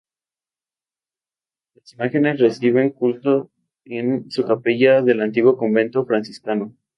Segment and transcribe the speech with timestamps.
[1.75, 3.51] Las imágenes reciben culto
[3.85, 6.75] en su capilla del antiguo convento franciscano.